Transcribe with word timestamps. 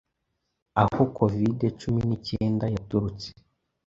aho 0.81 1.01
Covid-cumi 1.17 2.01
nicyenda 2.09 2.65
yaturutse, 2.75 3.27